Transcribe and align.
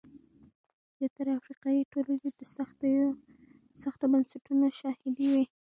زیاتره 0.97 1.31
افریقایي 1.39 1.81
ټولنې 1.91 2.29
د 2.39 2.41
سختو 3.81 4.05
بنسټونو 4.13 4.67
شاهدې 4.79 5.25
وې. 5.31 5.43